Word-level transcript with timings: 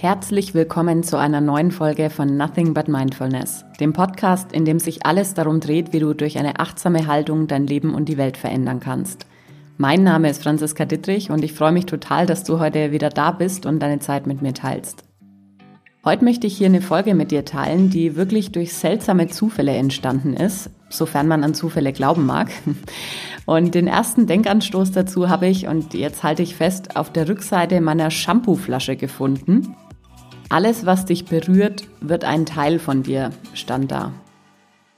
Herzlich 0.00 0.54
willkommen 0.54 1.02
zu 1.02 1.16
einer 1.16 1.40
neuen 1.40 1.72
Folge 1.72 2.08
von 2.08 2.36
Nothing 2.36 2.72
But 2.72 2.86
Mindfulness, 2.86 3.64
dem 3.80 3.92
Podcast, 3.92 4.52
in 4.52 4.64
dem 4.64 4.78
sich 4.78 5.04
alles 5.04 5.34
darum 5.34 5.58
dreht, 5.58 5.92
wie 5.92 5.98
du 5.98 6.14
durch 6.14 6.38
eine 6.38 6.60
achtsame 6.60 7.08
Haltung 7.08 7.48
dein 7.48 7.66
Leben 7.66 7.96
und 7.96 8.08
die 8.08 8.16
Welt 8.16 8.36
verändern 8.36 8.78
kannst. 8.78 9.26
Mein 9.76 10.04
Name 10.04 10.30
ist 10.30 10.44
Franziska 10.44 10.84
Dittrich 10.84 11.32
und 11.32 11.42
ich 11.42 11.52
freue 11.52 11.72
mich 11.72 11.86
total, 11.86 12.26
dass 12.26 12.44
du 12.44 12.60
heute 12.60 12.92
wieder 12.92 13.08
da 13.08 13.32
bist 13.32 13.66
und 13.66 13.80
deine 13.80 13.98
Zeit 13.98 14.28
mit 14.28 14.40
mir 14.40 14.54
teilst. 14.54 15.02
Heute 16.04 16.24
möchte 16.24 16.46
ich 16.46 16.56
hier 16.56 16.68
eine 16.68 16.80
Folge 16.80 17.16
mit 17.16 17.32
dir 17.32 17.44
teilen, 17.44 17.90
die 17.90 18.14
wirklich 18.14 18.52
durch 18.52 18.74
seltsame 18.74 19.26
Zufälle 19.26 19.72
entstanden 19.72 20.34
ist, 20.34 20.70
sofern 20.90 21.26
man 21.26 21.42
an 21.42 21.54
Zufälle 21.54 21.92
glauben 21.92 22.24
mag. 22.24 22.50
Und 23.46 23.74
den 23.74 23.88
ersten 23.88 24.28
Denkanstoß 24.28 24.92
dazu 24.92 25.28
habe 25.28 25.48
ich, 25.48 25.66
und 25.66 25.92
jetzt 25.94 26.22
halte 26.22 26.44
ich 26.44 26.54
fest, 26.54 26.94
auf 26.96 27.10
der 27.10 27.28
Rückseite 27.28 27.80
meiner 27.80 28.12
Shampooflasche 28.12 28.94
gefunden. 28.94 29.74
Alles, 30.50 30.86
was 30.86 31.04
dich 31.04 31.26
berührt, 31.26 31.86
wird 32.00 32.24
ein 32.24 32.46
Teil 32.46 32.78
von 32.78 33.02
dir, 33.02 33.30
stand 33.52 33.90
da. 33.90 34.12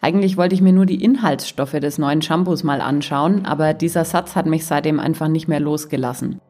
Eigentlich 0.01 0.37
wollte 0.37 0.55
ich 0.55 0.63
mir 0.63 0.73
nur 0.73 0.87
die 0.87 1.03
Inhaltsstoffe 1.03 1.73
des 1.73 1.99
neuen 1.99 2.23
Shampoos 2.23 2.63
mal 2.63 2.81
anschauen, 2.81 3.45
aber 3.45 3.75
dieser 3.75 4.05
Satz 4.05 4.37
hat 4.37 4.47
mich 4.47 4.65
seitdem 4.65 5.01
einfach 5.01 5.27
nicht 5.27 5.49
mehr 5.49 5.59
losgelassen. 5.59 6.41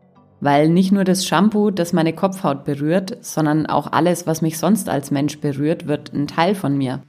Weil 0.40 0.68
nicht 0.68 0.92
nur 0.92 1.04
das 1.04 1.26
Shampoo, 1.26 1.70
das 1.70 1.94
meine 1.94 2.12
Kopfhaut 2.12 2.64
berührt, 2.64 3.16
sondern 3.22 3.66
auch 3.66 3.90
alles, 3.90 4.26
was 4.26 4.42
mich 4.42 4.58
sonst 4.58 4.88
als 4.90 5.10
Mensch 5.10 5.40
berührt, 5.40 5.86
wird 5.86 6.12
ein 6.12 6.26
Teil 6.26 6.54
von 6.54 6.76
mir. 6.76 7.00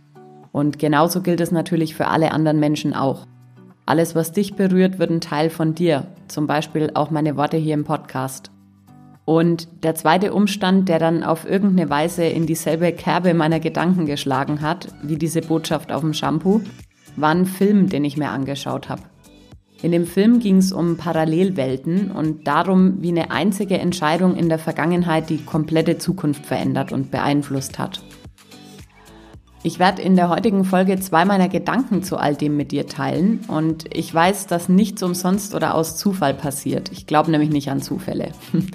Und 0.53 0.79
genauso 0.79 1.21
gilt 1.21 1.41
es 1.41 1.51
natürlich 1.51 1.93
für 1.93 2.07
alle 2.07 2.31
anderen 2.31 2.59
Menschen 2.59 2.93
auch. 2.93 3.27
Alles, 3.85 4.15
was 4.15 4.31
dich 4.31 4.55
berührt, 4.55 4.97
wird 4.97 5.11
ein 5.11 5.21
Teil 5.21 5.49
von 5.49 5.75
dir, 5.75 6.07
zum 6.29 6.47
Beispiel 6.47 6.91
auch 6.93 7.11
meine 7.11 7.35
Worte 7.35 7.57
hier 7.57 7.73
im 7.73 7.83
Podcast. 7.83 8.49
Und 9.31 9.69
der 9.85 9.95
zweite 9.95 10.33
Umstand, 10.33 10.89
der 10.89 10.99
dann 10.99 11.23
auf 11.23 11.49
irgendeine 11.49 11.89
Weise 11.89 12.25
in 12.25 12.45
dieselbe 12.45 12.91
Kerbe 12.91 13.33
meiner 13.33 13.61
Gedanken 13.61 14.05
geschlagen 14.05 14.59
hat, 14.59 14.89
wie 15.03 15.15
diese 15.15 15.39
Botschaft 15.39 15.93
auf 15.93 16.01
dem 16.01 16.13
Shampoo, 16.13 16.59
war 17.15 17.29
ein 17.29 17.45
Film, 17.45 17.87
den 17.87 18.03
ich 18.03 18.17
mir 18.17 18.27
angeschaut 18.27 18.89
habe. 18.89 19.03
In 19.81 19.93
dem 19.93 20.05
Film 20.05 20.41
ging 20.41 20.57
es 20.57 20.73
um 20.73 20.97
Parallelwelten 20.97 22.11
und 22.11 22.45
darum, 22.45 23.01
wie 23.01 23.07
eine 23.07 23.31
einzige 23.31 23.77
Entscheidung 23.77 24.35
in 24.35 24.49
der 24.49 24.59
Vergangenheit 24.59 25.29
die 25.29 25.37
komplette 25.37 25.97
Zukunft 25.97 26.45
verändert 26.45 26.91
und 26.91 27.09
beeinflusst 27.09 27.79
hat. 27.79 28.01
Ich 29.63 29.77
werde 29.77 30.01
in 30.01 30.15
der 30.15 30.29
heutigen 30.29 30.63
Folge 30.63 30.99
zwei 30.99 31.23
meiner 31.23 31.47
Gedanken 31.47 32.01
zu 32.01 32.17
all 32.17 32.35
dem 32.35 32.57
mit 32.57 32.71
dir 32.71 32.87
teilen 32.87 33.41
und 33.47 33.85
ich 33.95 34.11
weiß, 34.11 34.47
dass 34.47 34.69
nichts 34.69 35.03
umsonst 35.03 35.53
oder 35.53 35.75
aus 35.75 35.97
Zufall 35.97 36.33
passiert. 36.33 36.91
Ich 36.91 37.05
glaube 37.05 37.29
nämlich 37.29 37.51
nicht 37.51 37.69
an 37.69 37.79
Zufälle. 37.79 38.31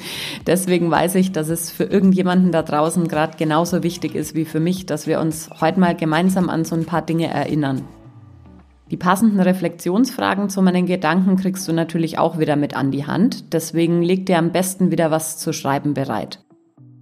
Deswegen 0.47 0.89
weiß 0.89 1.17
ich, 1.17 1.33
dass 1.33 1.49
es 1.49 1.73
für 1.73 1.85
irgendjemanden 1.85 2.53
da 2.53 2.63
draußen 2.63 3.09
gerade 3.09 3.37
genauso 3.37 3.83
wichtig 3.83 4.15
ist 4.15 4.37
wie 4.37 4.45
für 4.45 4.61
mich, 4.61 4.87
dass 4.87 5.09
wir 5.09 5.19
uns 5.19 5.51
heute 5.61 5.81
mal 5.81 5.97
gemeinsam 5.97 6.49
an 6.49 6.65
so 6.65 6.77
ein 6.77 6.85
paar 6.85 7.03
Dinge 7.03 7.27
erinnern. 7.27 7.83
Die 8.89 8.97
passenden 8.97 9.41
Reflexionsfragen 9.41 10.49
zu 10.49 10.63
meinen 10.63 10.87
Gedanken 10.87 11.35
kriegst 11.35 11.67
du 11.67 11.73
natürlich 11.73 12.19
auch 12.19 12.39
wieder 12.39 12.55
mit 12.55 12.77
an 12.77 12.93
die 12.93 13.07
Hand, 13.07 13.53
deswegen 13.53 14.03
leg 14.03 14.27
dir 14.27 14.39
am 14.39 14.53
besten 14.53 14.93
wieder 14.93 15.11
was 15.11 15.39
zu 15.39 15.53
schreiben 15.53 15.95
bereit. 15.95 16.45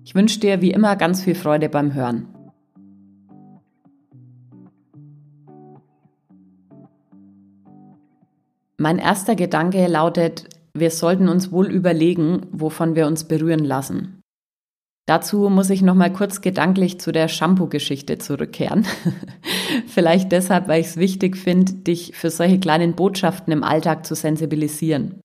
Ich 0.04 0.14
wünsche 0.14 0.40
dir 0.40 0.62
wie 0.62 0.70
immer 0.70 0.96
ganz 0.96 1.22
viel 1.22 1.34
Freude 1.34 1.68
beim 1.68 1.92
Hören. 1.92 2.33
Mein 8.84 8.98
erster 8.98 9.34
Gedanke 9.34 9.86
lautet, 9.86 10.44
wir 10.74 10.90
sollten 10.90 11.30
uns 11.30 11.50
wohl 11.50 11.68
überlegen, 11.68 12.42
wovon 12.52 12.94
wir 12.94 13.06
uns 13.06 13.24
berühren 13.24 13.64
lassen. 13.64 14.20
Dazu 15.06 15.48
muss 15.48 15.70
ich 15.70 15.80
noch 15.80 15.94
mal 15.94 16.12
kurz 16.12 16.42
gedanklich 16.42 17.00
zu 17.00 17.10
der 17.10 17.28
Shampoo-Geschichte 17.28 18.18
zurückkehren. 18.18 18.84
Vielleicht 19.86 20.32
deshalb, 20.32 20.68
weil 20.68 20.82
ich 20.82 20.88
es 20.88 20.96
wichtig 20.98 21.38
finde, 21.38 21.72
dich 21.72 22.14
für 22.14 22.28
solche 22.28 22.60
kleinen 22.60 22.94
Botschaften 22.94 23.54
im 23.54 23.64
Alltag 23.64 24.04
zu 24.04 24.14
sensibilisieren. 24.14 25.18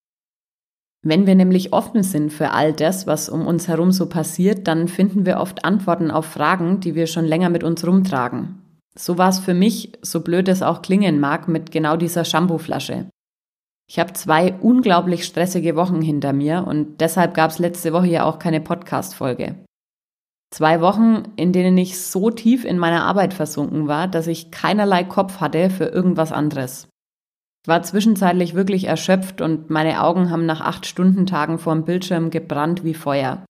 Wenn 1.05 1.27
wir 1.27 1.35
nämlich 1.35 1.73
offen 1.73 2.01
sind 2.01 2.31
für 2.31 2.51
all 2.51 2.71
das, 2.71 3.07
was 3.07 3.27
um 3.27 3.45
uns 3.45 3.67
herum 3.67 3.91
so 3.91 4.07
passiert, 4.07 4.69
dann 4.69 4.87
finden 4.87 5.25
wir 5.25 5.37
oft 5.37 5.65
Antworten 5.65 6.11
auf 6.11 6.27
Fragen, 6.27 6.79
die 6.79 6.95
wir 6.95 7.07
schon 7.07 7.25
länger 7.25 7.49
mit 7.49 7.65
uns 7.65 7.85
rumtragen. 7.85 8.61
So 8.97 9.17
war 9.17 9.27
es 9.27 9.39
für 9.39 9.53
mich, 9.53 9.91
so 10.01 10.21
blöd 10.21 10.47
es 10.47 10.61
auch 10.61 10.81
klingen 10.81 11.19
mag, 11.19 11.49
mit 11.49 11.73
genau 11.73 11.97
dieser 11.97 12.23
Shampooflasche. 12.23 13.07
Ich 13.89 13.97
habe 13.97 14.13
zwei 14.13 14.53
unglaublich 14.53 15.25
stressige 15.25 15.75
Wochen 15.75 15.99
hinter 15.99 16.31
mir 16.31 16.65
und 16.67 17.01
deshalb 17.01 17.33
gab 17.33 17.49
es 17.49 17.57
letzte 17.57 17.91
Woche 17.91 18.05
ja 18.05 18.23
auch 18.23 18.37
keine 18.37 18.61
Podcast-Folge. 18.61 19.55
Zwei 20.51 20.79
Wochen, 20.79 21.23
in 21.37 21.53
denen 21.53 21.75
ich 21.75 21.99
so 21.99 22.29
tief 22.29 22.65
in 22.65 22.77
meiner 22.77 23.03
Arbeit 23.03 23.33
versunken 23.33 23.87
war, 23.87 24.07
dass 24.07 24.27
ich 24.27 24.51
keinerlei 24.51 25.03
Kopf 25.03 25.39
hatte 25.39 25.71
für 25.71 25.85
irgendwas 25.85 26.31
anderes. 26.31 26.87
Ich 27.63 27.67
war 27.67 27.81
zwischenzeitlich 27.81 28.53
wirklich 28.53 28.85
erschöpft 28.85 29.41
und 29.41 29.71
meine 29.71 30.03
Augen 30.03 30.29
haben 30.29 30.45
nach 30.45 30.61
acht 30.61 30.85
Stunden 30.85 31.25
Tagen 31.25 31.57
vorm 31.57 31.83
Bildschirm 31.83 32.29
gebrannt 32.29 32.83
wie 32.83 32.93
Feuer. 32.93 33.43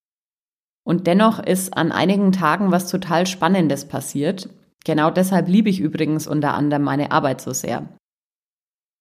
Und 0.85 1.05
dennoch 1.05 1.39
ist 1.39 1.75
an 1.75 1.91
einigen 1.91 2.31
Tagen 2.31 2.71
was 2.71 2.89
total 2.89 3.27
Spannendes 3.27 3.89
passiert. 3.89 4.49
Genau 4.85 5.11
deshalb 5.11 5.49
liebe 5.49 5.69
ich 5.69 5.81
übrigens 5.81 6.27
unter 6.27 6.53
anderem 6.53 6.83
meine 6.83 7.11
Arbeit 7.11 7.41
so 7.41 7.51
sehr. 7.51 7.89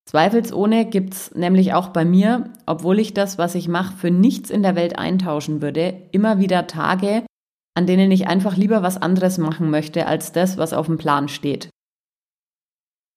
Zweifelsohne 0.08 0.86
gibt's 0.86 1.34
nämlich 1.34 1.74
auch 1.74 1.88
bei 1.88 2.06
mir, 2.06 2.44
obwohl 2.64 2.98
ich 2.98 3.12
das, 3.12 3.36
was 3.36 3.54
ich 3.54 3.68
mache, 3.68 3.94
für 3.94 4.10
nichts 4.10 4.48
in 4.48 4.62
der 4.62 4.74
Welt 4.74 4.98
eintauschen 4.98 5.60
würde, 5.60 6.00
immer 6.12 6.38
wieder 6.38 6.66
Tage, 6.66 7.26
an 7.74 7.86
denen 7.86 8.10
ich 8.10 8.26
einfach 8.26 8.56
lieber 8.56 8.82
was 8.82 8.96
anderes 8.96 9.36
machen 9.36 9.68
möchte 9.68 10.06
als 10.06 10.32
das, 10.32 10.56
was 10.56 10.72
auf 10.72 10.86
dem 10.86 10.96
Plan 10.96 11.28
steht. 11.28 11.68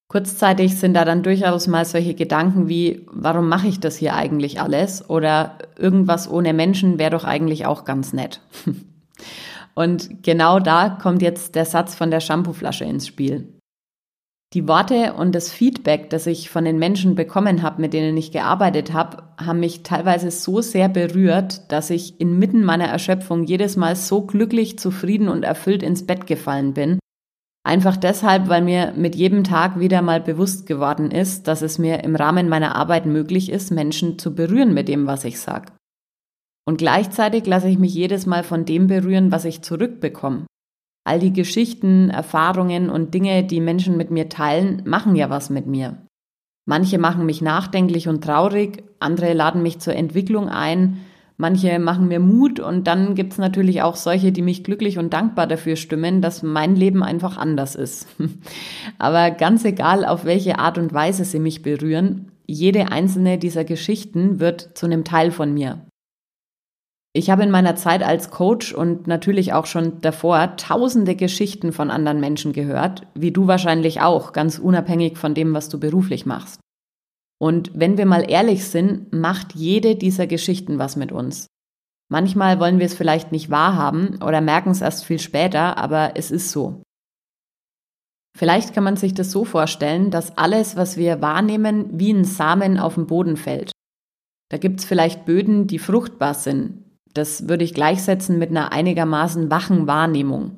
Kurzzeitig 0.10 0.78
sind 0.78 0.94
da 0.94 1.06
dann 1.06 1.24
durchaus 1.24 1.68
mal 1.68 1.86
solche 1.86 2.14
Gedanken 2.14 2.68
wie, 2.68 3.06
warum 3.10 3.48
mache 3.48 3.70
ich 3.70 3.80
das 3.80 3.96
hier 3.96 4.14
eigentlich 4.14 4.60
alles? 4.60 5.10
Oder 5.10 5.60
irgendwas 5.78 6.30
ohne 6.30 6.54
Menschen 6.54 7.00
wäre 7.00 7.12
doch 7.12 7.24
eigentlich 7.24 7.66
auch 7.66 7.86
ganz 7.86 8.12
nett. 8.12 8.42
Und 9.76 10.24
genau 10.24 10.60
da 10.60 10.90
kommt 10.90 11.22
jetzt 11.22 11.56
der 11.56 11.64
Satz 11.64 11.96
von 11.96 12.12
der 12.12 12.20
Shampooflasche 12.20 12.84
ins 12.84 13.08
Spiel. 13.08 13.61
Die 14.54 14.68
Worte 14.68 15.14
und 15.14 15.34
das 15.34 15.50
Feedback, 15.50 16.10
das 16.10 16.28
ich 16.28 16.50
von 16.50 16.66
den 16.66 16.78
Menschen 16.78 17.16
bekommen 17.16 17.62
habe, 17.62 17.80
mit 17.80 17.94
denen 17.94 18.18
ich 18.18 18.34
gearbeitet 18.34 18.92
habe, 18.92 19.24
haben 19.38 19.62
mich 19.62 19.84
teilweise 19.84 20.30
so 20.30 20.60
sehr 20.60 20.90
berührt, 20.90 21.72
dass 21.72 21.90
ich 21.90 22.20
inmitten 22.20 22.66
meiner 22.66 22.88
Erschöpfung 22.88 23.46
jedes 23.46 23.78
Mal 23.78 23.96
so 23.96 24.24
glücklich, 24.24 24.78
zufrieden 24.78 25.30
und 25.30 25.44
erfüllt 25.44 25.84
ins 25.84 26.06
Bett 26.06 26.28
gefallen 26.28 26.74
bin. 26.74 27.00
Einfach 27.64 27.96
deshalb, 27.96 28.50
weil 28.50 28.62
mir 28.62 28.92
mit 28.98 29.16
jedem 29.16 29.46
Tag 29.46 29.80
wieder 29.80 30.02
mal 30.02 30.20
bewusst 30.20 30.66
geworden 30.66 31.12
ist, 31.12 31.48
dass 31.48 31.62
es 31.62 31.78
mir 31.78 32.04
im 32.04 32.18
Rahmen 32.18 32.50
meiner 32.50 32.76
Arbeit 32.76 33.06
möglich 33.06 33.50
ist, 33.52 33.72
Menschen 33.72 34.20
zu 34.20 34.36
berühren 34.36 34.74
mit 34.74 34.90
dem, 34.90 35.08
was 35.08 35.24
ich 35.24 35.40
sage. 35.40 35.72
Und 36.68 36.78
gleichzeitig 36.78 37.46
lasse 37.46 37.70
ich 37.70 37.80
mich 37.80 37.94
jedes 37.94 38.26
Mal 38.26 38.44
von 38.44 38.66
dem 38.66 38.88
berühren, 38.88 39.32
was 39.32 39.46
ich 39.46 39.62
zurückbekomme. 39.62 40.46
All 41.04 41.20
die 41.20 41.34
Geschichten, 41.34 42.10
Erfahrungen 42.10 42.90
und 42.90 43.14
Dinge, 43.14 43.44
die 43.44 43.60
Menschen 43.60 43.98
mit 43.98 44.12
mir 44.12 44.30
teilen, 44.30 44.84
machen 44.86 45.16
ja 45.16 45.30
was 45.30 45.50
mit 45.50 45.66
mir. 45.66 45.98
Manche 46.66 47.00
machen 47.00 47.26
mich 47.26 47.42
nachdenklich 47.42 48.08
und 48.08 48.24
traurig, 48.24 48.84
andere 49.00 49.34
laden 49.34 49.64
mich 49.64 49.80
zur 49.80 49.96
Entwicklung 49.96 50.48
ein, 50.48 50.98
manche 51.38 51.80
machen 51.80 52.08
mir 52.08 52.20
Mut 52.20 52.60
und 52.60 52.86
dann 52.86 53.16
gibt's 53.16 53.40
natürlich 53.40 53.82
auch 53.82 53.96
solche, 53.96 54.32
die 54.32 54.44
mich 54.44 54.64
glücklich 54.64 55.00
und 55.00 55.12
dankbar 55.12 55.48
dafür 55.48 55.76
stimmen, 55.76 56.22
dass 56.22 56.44
mein 56.44 56.76
Leben 56.76 57.02
einfach 57.02 57.36
anders 57.38 57.76
ist. 57.76 58.08
Aber 59.00 59.32
ganz 59.32 59.66
egal, 59.66 60.06
auf 60.06 60.24
welche 60.24 60.60
Art 60.60 60.78
und 60.78 60.94
Weise 60.94 61.26
sie 61.26 61.40
mich 61.40 61.64
berühren, 61.64 62.32
jede 62.46 62.92
einzelne 62.92 63.40
dieser 63.40 63.64
Geschichten 63.64 64.40
wird 64.40 64.78
zu 64.78 64.86
einem 64.86 65.04
Teil 65.04 65.32
von 65.32 65.54
mir. 65.54 65.82
Ich 67.14 67.30
habe 67.30 67.44
in 67.44 67.52
meiner 67.52 67.76
Zeit 67.76 68.04
als 68.04 68.30
Coach 68.30 68.74
und 68.74 69.06
natürlich 69.06 69.52
auch 69.52 69.66
schon 69.66 70.00
davor 70.00 70.56
tausende 70.56 71.16
Geschichten 71.16 71.74
von 71.74 71.92
anderen 71.92 72.22
Menschen 72.22 72.54
gehört, 72.54 73.06
wie 73.16 73.32
du 73.32 73.48
wahrscheinlich 73.48 74.00
auch, 74.02 74.32
ganz 74.32 74.60
unabhängig 74.60 75.18
von 75.18 75.34
dem, 75.34 75.54
was 75.54 75.68
du 75.68 75.78
beruflich 75.78 76.26
machst. 76.26 76.62
Und 77.38 77.72
wenn 77.74 77.98
wir 77.98 78.06
mal 78.06 78.30
ehrlich 78.30 78.66
sind, 78.66 79.12
macht 79.12 79.56
jede 79.56 79.96
dieser 79.96 80.26
Geschichten 80.26 80.80
was 80.80 80.96
mit 80.96 81.12
uns. 81.12 81.48
Manchmal 82.10 82.60
wollen 82.60 82.80
wir 82.80 82.86
es 82.86 82.94
vielleicht 82.94 83.32
nicht 83.32 83.50
wahrhaben 83.50 84.22
oder 84.22 84.40
merken 84.40 84.70
es 84.70 84.82
erst 84.82 85.04
viel 85.04 85.20
später, 85.20 85.78
aber 85.78 86.12
es 86.16 86.32
ist 86.32 86.52
so. 86.52 86.82
Vielleicht 88.38 88.74
kann 88.74 88.86
man 88.86 88.96
sich 88.96 89.14
das 89.14 89.32
so 89.32 89.44
vorstellen, 89.44 90.12
dass 90.12 90.38
alles, 90.38 90.78
was 90.78 90.96
wir 90.96 91.22
wahrnehmen, 91.22 91.90
wie 92.00 92.14
ein 92.14 92.24
Samen 92.24 92.80
auf 92.80 92.96
den 92.96 93.08
Boden 93.08 93.36
fällt. 93.36 93.72
Da 94.50 94.58
gibt's 94.58 94.86
vielleicht 94.86 95.26
Böden, 95.26 95.68
die 95.68 95.80
fruchtbar 95.80 96.34
sind, 96.34 96.91
das 97.14 97.48
würde 97.48 97.64
ich 97.64 97.74
gleichsetzen 97.74 98.40
mit 98.40 98.50
einer 98.50 98.72
einigermaßen 98.72 99.50
wachen 99.52 99.88
Wahrnehmung. 99.88 100.58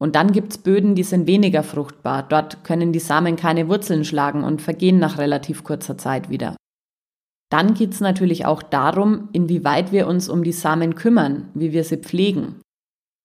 Und 0.00 0.14
dann 0.14 0.32
gibt's 0.32 0.58
Böden, 0.58 0.94
die 0.94 1.02
sind 1.02 1.26
weniger 1.26 1.62
fruchtbar. 1.62 2.22
Dort 2.22 2.62
können 2.62 2.92
die 2.92 3.00
Samen 3.00 3.36
keine 3.36 3.68
Wurzeln 3.68 4.04
schlagen 4.04 4.44
und 4.44 4.62
vergehen 4.62 4.98
nach 4.98 5.18
relativ 5.18 5.64
kurzer 5.64 5.98
Zeit 5.98 6.30
wieder. 6.30 6.56
Dann 7.50 7.74
geht's 7.74 8.00
natürlich 8.00 8.46
auch 8.46 8.62
darum, 8.62 9.28
inwieweit 9.32 9.90
wir 9.90 10.06
uns 10.06 10.28
um 10.28 10.44
die 10.44 10.52
Samen 10.52 10.94
kümmern, 10.94 11.48
wie 11.54 11.72
wir 11.72 11.82
sie 11.82 11.96
pflegen. 11.96 12.60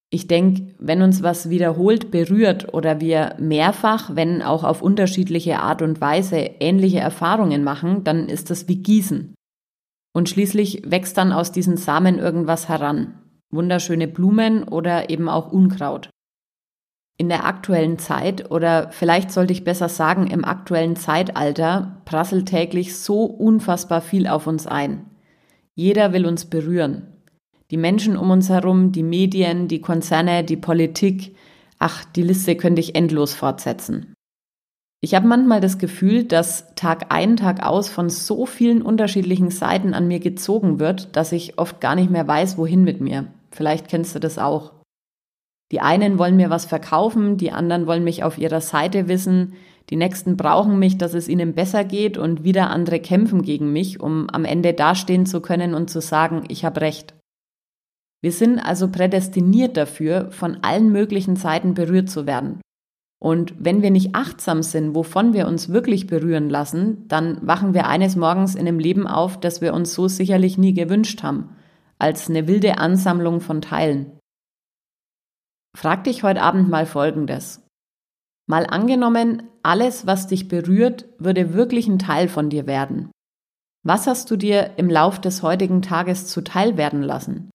Ich 0.09 0.27
denke, 0.27 0.75
wenn 0.80 1.01
uns 1.01 1.24
was 1.24 1.50
wiederholt 1.50 2.12
berührt 2.12 2.74
oder 2.74 3.01
wir 3.01 3.36
mehrfach, 3.39 4.16
wenn 4.16 4.42
auch 4.42 4.63
auf 4.63 4.81
unterschiedliche 4.81 5.59
Art 5.59 5.81
und 5.81 6.01
Weise, 6.01 6.38
ähnliche 6.38 7.00
Erfahrungen 7.00 7.63
machen, 7.63 8.04
dann 8.04 8.30
ist 8.30 8.50
das 8.50 8.68
wie 8.68 8.77
Gießen. 8.77 9.33
Und 10.13 10.30
schließlich 10.30 10.83
wächst 10.86 11.18
dann 11.18 11.31
aus 11.33 11.51
diesen 11.51 11.77
Samen 11.77 12.19
irgendwas 12.19 12.69
heran. 12.69 13.19
Wunderschöne 13.50 14.07
Blumen 14.07 14.63
oder 14.63 15.10
eben 15.10 15.27
auch 15.27 15.51
Unkraut. 15.51 16.10
In 17.18 17.30
der 17.30 17.45
aktuellen 17.45 18.00
Zeit 18.00 18.50
oder 18.50 18.89
vielleicht 18.92 19.31
sollte 19.31 19.54
ich 19.54 19.63
besser 19.63 19.89
sagen 19.89 20.27
im 20.27 20.44
aktuellen 20.44 20.95
Zeitalter 20.95 22.01
prasselt 22.06 22.48
täglich 22.48 22.95
so 22.98 23.25
unfassbar 23.25 24.01
viel 24.01 24.27
auf 24.27 24.48
uns 24.48 24.65
ein. 24.65 25.06
Jeder 25.75 26.13
will 26.13 26.25
uns 26.25 26.45
berühren. 26.45 27.07
Die 27.71 27.77
Menschen 27.77 28.18
um 28.18 28.30
uns 28.31 28.50
herum, 28.50 28.92
die 28.92 29.04
Medien, 29.04 29.68
die 29.68 29.81
Konzerne, 29.81 30.44
die 30.44 30.57
Politik. 30.57 31.36
Ach, 31.80 32.06
die 32.06 32.24
Liste 32.24 32.56
könnte 32.56 32.81
ich 32.81 32.95
endlos 32.95 33.33
fortsetzen. 33.33 34.12
Ich 35.04 35.14
habe 35.16 35.28
manchmal 35.28 35.60
das 35.60 35.80
Gefühl, 35.80 36.24
dass 36.24 36.74
Tag 36.76 37.08
ein, 37.10 37.36
Tag 37.36 37.62
aus 37.62 37.90
von 37.90 38.10
so 38.10 38.46
vielen 38.46 38.82
unterschiedlichen 38.82 39.50
Seiten 39.52 39.94
an 39.94 40.08
mir 40.08 40.22
gezogen 40.22 40.80
wird, 40.80 41.18
dass 41.18 41.34
ich 41.34 41.60
oft 41.60 41.82
gar 41.82 41.96
nicht 41.96 42.10
mehr 42.10 42.26
weiß, 42.26 42.58
wohin 42.58 42.86
mit 42.86 43.02
mir. 43.02 43.28
Vielleicht 43.52 43.90
kennst 43.90 44.16
du 44.16 44.20
das 44.20 44.40
auch. 44.40 44.72
Die 45.74 45.82
einen 45.82 46.20
wollen 46.20 46.38
mir 46.38 46.50
was 46.50 46.64
verkaufen, 46.64 47.36
die 47.36 47.52
anderen 47.52 47.86
wollen 47.86 48.06
mich 48.06 48.24
auf 48.24 48.38
ihrer 48.38 48.62
Seite 48.62 49.10
wissen, 49.10 49.56
die 49.90 49.98
nächsten 49.98 50.38
brauchen 50.38 50.80
mich, 50.80 50.98
dass 50.98 51.14
es 51.14 51.28
ihnen 51.28 51.54
besser 51.54 51.84
geht 51.84 52.18
und 52.18 52.46
wieder 52.46 52.70
andere 52.70 53.02
kämpfen 53.02 53.42
gegen 53.42 53.74
mich, 53.74 54.00
um 54.00 54.30
am 54.30 54.46
Ende 54.46 54.74
dastehen 54.74 55.26
zu 55.26 55.42
können 55.42 55.74
und 55.74 55.90
zu 55.90 56.00
sagen, 56.00 56.46
ich 56.48 56.64
habe 56.64 56.80
recht. 56.80 57.14
Wir 58.22 58.32
sind 58.32 58.58
also 58.58 58.88
prädestiniert 58.88 59.76
dafür, 59.76 60.32
von 60.32 60.60
allen 60.62 60.94
möglichen 60.94 61.36
Seiten 61.36 61.74
berührt 61.74 62.10
zu 62.10 62.26
werden. 62.26 62.62
Und 63.24 63.54
wenn 63.58 63.81
wir 63.81 63.90
nicht 63.90 64.16
achtsam 64.16 64.64
sind, 64.64 64.96
wovon 64.96 65.31
wir 65.31 65.48
uns 65.48 65.70
wirklich 65.70 66.08
berühren 66.08 66.50
lassen, 66.50 67.08
dann 67.08 67.40
wachen 67.48 67.74
wir 67.74 67.88
eines 67.88 68.18
Morgens 68.18 68.54
in 68.54 68.68
einem 68.68 68.80
Leben 68.80 69.08
auf, 69.08 69.40
das 69.40 69.62
wir 69.62 69.74
uns 69.74 69.94
so 69.94 70.10
sicherlich 70.10 70.58
nie 70.58 70.74
gewünscht 70.74 71.24
haben, 71.24 71.56
als 72.00 72.30
eine 72.30 72.50
wilde 72.50 72.80
Ansammlung 72.80 73.40
von 73.40 73.62
Teilen. 73.62 74.20
Frag 75.74 76.04
dich 76.04 76.24
heute 76.24 76.42
Abend 76.42 76.70
mal 76.70 76.86
Folgendes. 76.86 77.66
Mal 78.46 78.66
angenommen, 78.66 79.44
alles, 79.64 80.06
was 80.06 80.28
dich 80.28 80.50
berührt, 80.50 81.06
würde 81.18 81.54
wirklich 81.54 81.88
ein 81.88 82.00
Teil 82.00 82.28
von 82.28 82.50
dir 82.50 82.68
werden. 82.68 83.10
Was 83.86 84.06
hast 84.06 84.31
du 84.31 84.36
dir 84.36 84.72
im 84.76 84.90
Lauf 84.90 85.22
des 85.22 85.44
heutigen 85.44 85.81
Tages 85.81 86.28
zuteil 86.28 86.76
werden 86.76 87.02
lassen? 87.02 87.50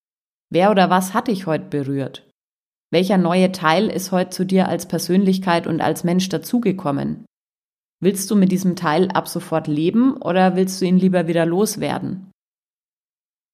Wer 0.51 0.71
oder 0.71 0.89
was 0.89 1.13
hat 1.13 1.29
dich 1.29 1.47
heute 1.47 1.67
berührt? 1.67 2.28
Welcher 2.91 3.19
neue 3.19 3.53
Teil 3.53 3.89
ist 3.89 4.13
heute 4.13 4.31
zu 4.31 4.47
dir 4.47 4.69
als 4.69 4.87
Persönlichkeit 4.89 5.67
und 5.67 5.83
als 5.83 6.05
Mensch 6.05 6.29
dazugekommen? 6.31 7.27
Willst 8.01 8.31
du 8.31 8.37
mit 8.37 8.51
diesem 8.51 8.77
Teil 8.77 9.11
ab 9.11 9.29
sofort 9.29 9.67
leben 9.67 10.17
oder 10.17 10.57
willst 10.57 10.81
du 10.81 10.87
ihn 10.87 10.99
lieber 10.99 11.27
wieder 11.27 11.45
loswerden? 11.45 12.31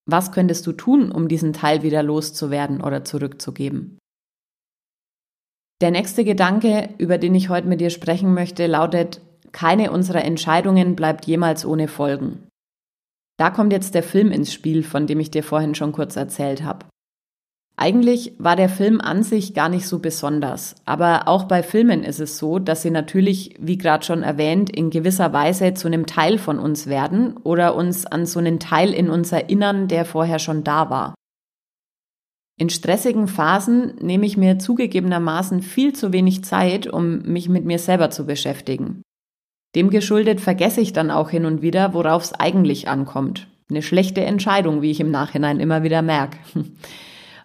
Was 0.07 0.33
könntest 0.33 0.67
du 0.67 0.73
tun, 0.73 1.11
um 1.11 1.29
diesen 1.29 1.53
Teil 1.53 1.83
wieder 1.83 2.03
loszuwerden 2.03 2.81
oder 2.81 3.05
zurückzugeben? 3.05 3.99
Der 5.81 5.91
nächste 5.91 6.25
Gedanke, 6.25 6.95
über 6.99 7.19
den 7.19 7.35
ich 7.35 7.49
heute 7.49 7.67
mit 7.67 7.81
dir 7.81 7.91
sprechen 7.91 8.35
möchte, 8.35 8.67
lautet, 8.67 9.21
keine 9.51 9.91
unserer 9.91 10.25
Entscheidungen 10.25 10.95
bleibt 10.95 11.27
jemals 11.27 11.65
ohne 11.65 11.89
Folgen. 11.89 12.47
Da 13.37 13.51
kommt 13.51 13.73
jetzt 13.73 13.95
der 13.95 14.03
Film 14.05 14.31
ins 14.31 14.53
Spiel, 14.53 14.85
von 14.85 15.07
dem 15.07 15.19
ich 15.19 15.31
dir 15.31 15.43
vorhin 15.43 15.75
schon 15.75 15.93
kurz 15.93 16.15
erzählt 16.15 16.63
habe. 16.63 16.87
Eigentlich 17.77 18.35
war 18.39 18.55
der 18.55 18.69
Film 18.69 19.01
an 19.01 19.25
sich 19.25 19.53
gar 19.53 19.69
nicht 19.69 19.89
so 19.89 19.99
besonders, 19.99 20.77
aber 20.85 21.27
auch 21.27 21.45
bei 21.45 21.65
Filmen 21.65 22.05
ist 22.05 22.21
es 22.21 22.39
so, 22.39 22.61
dass 22.61 22.83
sie 22.83 22.91
natürlich, 22.91 23.57
wie 23.59 23.79
gerade 23.79 24.05
schon 24.05 24.23
erwähnt, 24.23 24.71
in 24.71 24.91
gewisser 24.91 25.33
Weise 25.33 25.75
zu 25.75 25.89
einem 25.89 26.07
Teil 26.07 26.39
von 26.39 26.61
uns 26.61 26.87
werden 26.87 27.37
oder 27.39 27.75
uns 27.75 28.07
an 28.07 28.27
so 28.27 28.39
einen 28.39 28.61
Teil 28.61 28.93
in 28.93 29.11
uns 29.11 29.33
erinnern, 29.33 29.89
der 29.89 30.05
vorher 30.05 30.39
schon 30.39 30.63
da 30.63 30.89
war. 30.89 31.15
In 32.57 32.71
stressigen 32.71 33.27
Phasen 33.27 33.97
nehme 34.01 34.27
ich 34.27 34.37
mir 34.37 34.61
zugegebenermaßen 34.61 35.61
viel 35.61 35.93
zu 35.95 36.13
wenig 36.13 36.45
Zeit, 36.45 36.87
um 36.87 37.23
mich 37.23 37.49
mit 37.49 37.65
mir 37.65 37.81
selber 37.81 38.11
zu 38.11 38.25
beschäftigen. 38.25 39.03
Dem 39.75 39.91
geschuldet 39.91 40.41
vergesse 40.41 40.81
ich 40.81 40.93
dann 40.93 41.11
auch 41.11 41.31
hin 41.31 41.45
und 41.45 41.61
wieder, 41.61 41.95
worauf 41.95 42.23
es 42.23 42.33
eigentlich 42.33 42.87
ankommt. 42.87 43.49
Eine 43.69 43.83
schlechte 43.83 44.21
Entscheidung, 44.25 44.83
wie 44.83 44.93
ich 44.93 45.01
im 45.01 45.11
Nachhinein 45.11 45.59
immer 45.59 45.83
wieder 45.83 46.03
merke. 46.03 46.39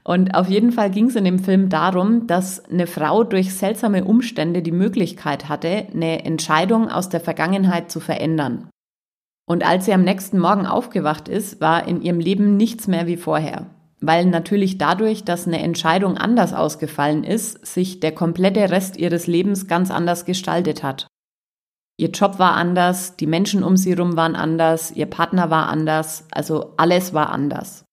Und 0.10 0.34
auf 0.34 0.50
jeden 0.50 0.72
Fall 0.72 0.90
ging 0.90 1.06
es 1.06 1.16
in 1.16 1.24
dem 1.24 1.38
Film 1.38 1.70
darum, 1.70 2.26
dass 2.26 2.66
eine 2.66 2.88
Frau 2.88 3.24
durch 3.24 3.54
seltsame 3.54 4.06
Umstände 4.06 4.64
die 4.64 4.72
Möglichkeit 4.72 5.50
hatte, 5.50 5.86
eine 5.94 6.26
Entscheidung 6.26 6.90
aus 6.90 7.10
der 7.10 7.20
Vergangenheit 7.20 7.92
zu 7.92 8.00
verändern. 8.00 8.70
Und 9.48 9.64
als 9.64 9.86
sie 9.86 9.94
am 9.94 10.04
nächsten 10.04 10.40
Morgen 10.40 10.66
aufgewacht 10.66 11.28
ist, 11.28 11.62
war 11.62 11.88
in 11.88 12.02
ihrem 12.02 12.20
Leben 12.20 12.58
nichts 12.58 12.88
mehr 12.88 13.06
wie 13.06 13.18
vorher. 13.18 13.68
Weil 14.02 14.26
natürlich 14.26 14.80
dadurch, 14.80 15.26
dass 15.26 15.46
eine 15.46 15.62
Entscheidung 15.62 16.18
anders 16.18 16.56
ausgefallen 16.56 17.24
ist, 17.24 17.64
sich 17.64 18.00
der 18.00 18.12
komplette 18.12 18.72
Rest 18.72 18.98
ihres 18.98 19.28
Lebens 19.28 19.68
ganz 19.68 19.92
anders 19.92 20.26
gestaltet 20.26 20.82
hat. 20.82 21.06
Ihr 21.98 22.10
Job 22.10 22.40
war 22.40 22.54
anders, 22.56 23.16
die 23.16 23.28
Menschen 23.28 23.64
um 23.64 23.78
sie 23.78 23.92
herum 23.92 24.18
waren 24.18 24.36
anders, 24.36 24.90
ihr 24.90 25.06
Partner 25.06 25.52
war 25.52 25.68
anders, 25.68 26.26
also 26.32 26.74
alles 26.78 27.14
war 27.14 27.30
anders. 27.30 27.86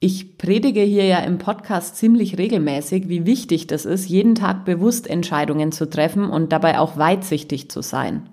Ich 0.00 0.38
predige 0.38 0.80
hier 0.82 1.06
ja 1.06 1.18
im 1.18 1.38
Podcast 1.38 1.96
ziemlich 1.96 2.38
regelmäßig, 2.38 3.08
wie 3.08 3.26
wichtig 3.26 3.66
das 3.66 3.84
ist, 3.84 4.08
jeden 4.08 4.36
Tag 4.36 4.64
bewusst 4.64 5.10
Entscheidungen 5.10 5.72
zu 5.72 5.90
treffen 5.90 6.30
und 6.30 6.52
dabei 6.52 6.78
auch 6.78 6.96
weitsichtig 6.96 7.68
zu 7.68 7.82
sein. 7.82 8.30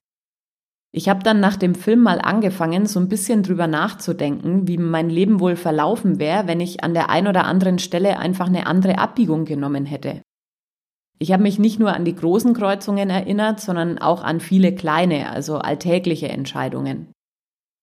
Ich 0.91 1.09
habe 1.09 1.23
dann 1.23 1.39
nach 1.39 1.57
dem 1.57 1.73
Film 1.73 2.01
mal 2.01 2.21
angefangen, 2.21 2.85
so 2.85 2.99
ein 2.99 3.09
bisschen 3.09 3.41
drüber 3.41 3.65
nachzudenken, 3.65 4.67
wie 4.67 4.77
mein 4.77 5.09
Leben 5.09 5.39
wohl 5.39 5.55
verlaufen 5.55 6.19
wäre, 6.19 6.47
wenn 6.47 6.59
ich 6.59 6.83
an 6.83 6.93
der 6.93 7.09
ein 7.09 7.27
oder 7.27 7.45
anderen 7.45 7.79
Stelle 7.79 8.19
einfach 8.19 8.45
eine 8.47 8.67
andere 8.67 8.99
Abbiegung 8.99 9.45
genommen 9.45 9.85
hätte. 9.85 10.21
Ich 11.17 11.31
habe 11.31 11.43
mich 11.43 11.57
nicht 11.57 11.79
nur 11.79 11.93
an 11.93 12.05
die 12.05 12.15
großen 12.15 12.53
Kreuzungen 12.53 13.09
erinnert, 13.09 13.59
sondern 13.59 13.97
auch 13.97 14.23
an 14.23 14.39
viele 14.39 14.75
kleine, 14.75 15.31
also 15.31 15.57
alltägliche 15.57 16.29
Entscheidungen. 16.29 17.11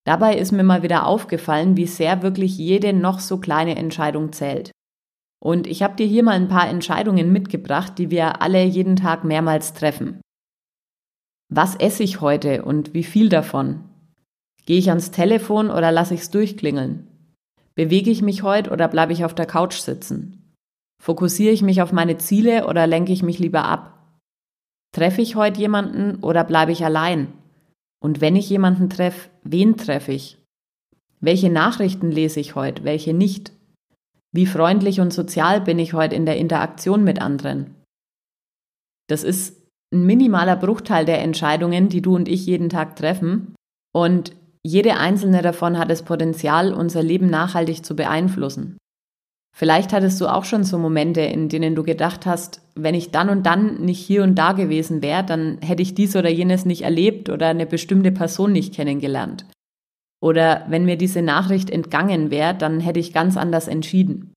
Dabei 0.04 0.36
ist 0.36 0.52
mir 0.52 0.64
mal 0.64 0.82
wieder 0.82 1.06
aufgefallen, 1.06 1.76
wie 1.76 1.86
sehr 1.86 2.22
wirklich 2.22 2.58
jede 2.58 2.92
noch 2.92 3.20
so 3.20 3.38
kleine 3.38 3.76
Entscheidung 3.76 4.32
zählt. 4.32 4.72
Und 5.40 5.66
ich 5.66 5.82
habe 5.82 5.96
dir 5.96 6.06
hier 6.06 6.22
mal 6.22 6.32
ein 6.32 6.48
paar 6.48 6.68
Entscheidungen 6.68 7.32
mitgebracht, 7.32 7.98
die 7.98 8.10
wir 8.10 8.42
alle 8.42 8.64
jeden 8.64 8.96
Tag 8.96 9.24
mehrmals 9.24 9.74
treffen. 9.74 10.20
Was 11.48 11.74
esse 11.76 12.02
ich 12.02 12.20
heute 12.20 12.64
und 12.64 12.94
wie 12.94 13.04
viel 13.04 13.28
davon? 13.28 13.84
Gehe 14.66 14.78
ich 14.78 14.88
ans 14.88 15.10
Telefon 15.10 15.70
oder 15.70 15.92
lasse 15.92 16.14
ich 16.14 16.20
es 16.20 16.30
durchklingeln? 16.30 17.08
Bewege 17.74 18.10
ich 18.10 18.22
mich 18.22 18.42
heute 18.42 18.70
oder 18.70 18.88
bleibe 18.88 19.12
ich 19.12 19.24
auf 19.24 19.34
der 19.34 19.46
Couch 19.46 19.74
sitzen? 19.74 20.54
Fokussiere 21.02 21.52
ich 21.52 21.62
mich 21.62 21.82
auf 21.82 21.92
meine 21.92 22.18
Ziele 22.18 22.66
oder 22.68 22.86
lenke 22.86 23.12
ich 23.12 23.22
mich 23.22 23.38
lieber 23.38 23.64
ab? 23.64 23.98
Treffe 24.92 25.22
ich 25.22 25.36
heute 25.36 25.60
jemanden 25.60 26.22
oder 26.22 26.44
bleibe 26.44 26.70
ich 26.70 26.84
allein? 26.84 27.32
Und 28.02 28.20
wenn 28.20 28.34
ich 28.34 28.50
jemanden 28.50 28.90
treffe, 28.90 29.30
wen 29.44 29.76
treffe 29.76 30.12
ich? 30.12 30.38
Welche 31.20 31.50
Nachrichten 31.50 32.10
lese 32.10 32.40
ich 32.40 32.56
heute, 32.56 32.82
welche 32.82 33.14
nicht? 33.14 33.52
Wie 34.32 34.46
freundlich 34.46 35.00
und 35.00 35.12
sozial 35.12 35.60
bin 35.60 35.78
ich 35.78 35.92
heute 35.92 36.16
in 36.16 36.26
der 36.26 36.36
Interaktion 36.36 37.04
mit 37.04 37.22
anderen? 37.22 37.76
Das 39.08 39.22
ist 39.22 39.62
ein 39.92 40.04
minimaler 40.04 40.56
Bruchteil 40.56 41.04
der 41.04 41.22
Entscheidungen, 41.22 41.88
die 41.88 42.02
du 42.02 42.16
und 42.16 42.28
ich 42.28 42.44
jeden 42.44 42.70
Tag 42.70 42.96
treffen. 42.96 43.54
Und 43.94 44.34
jede 44.64 44.96
einzelne 44.96 45.42
davon 45.42 45.78
hat 45.78 45.90
das 45.90 46.02
Potenzial, 46.02 46.72
unser 46.72 47.02
Leben 47.02 47.30
nachhaltig 47.30 47.84
zu 47.84 47.94
beeinflussen. 47.94 48.78
Vielleicht 49.54 49.92
hattest 49.92 50.20
du 50.20 50.26
auch 50.26 50.44
schon 50.44 50.64
so 50.64 50.78
Momente, 50.78 51.20
in 51.20 51.48
denen 51.48 51.74
du 51.74 51.82
gedacht 51.82 52.24
hast, 52.24 52.62
wenn 52.74 52.94
ich 52.94 53.10
dann 53.10 53.28
und 53.28 53.44
dann 53.44 53.82
nicht 53.82 54.00
hier 54.00 54.22
und 54.22 54.34
da 54.34 54.52
gewesen 54.52 55.02
wäre, 55.02 55.24
dann 55.24 55.58
hätte 55.60 55.82
ich 55.82 55.94
dies 55.94 56.16
oder 56.16 56.30
jenes 56.30 56.64
nicht 56.64 56.82
erlebt 56.82 57.28
oder 57.28 57.48
eine 57.48 57.66
bestimmte 57.66 58.12
Person 58.12 58.52
nicht 58.52 58.74
kennengelernt. 58.74 59.44
Oder 60.22 60.64
wenn 60.68 60.86
mir 60.86 60.96
diese 60.96 61.20
Nachricht 61.20 61.68
entgangen 61.68 62.30
wäre, 62.30 62.54
dann 62.54 62.80
hätte 62.80 63.00
ich 63.00 63.12
ganz 63.12 63.36
anders 63.36 63.68
entschieden. 63.68 64.32